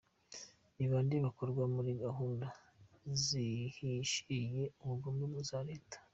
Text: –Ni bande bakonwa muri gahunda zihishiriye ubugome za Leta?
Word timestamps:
–Ni 0.77 0.85
bande 0.91 1.15
bakonwa 1.25 1.63
muri 1.75 1.91
gahunda 2.03 2.47
zihishiriye 3.23 4.63
ubugome 4.83 5.25
za 5.49 5.59
Leta? 5.69 5.97